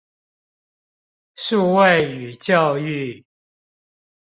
[1.35, 3.23] 數位與教育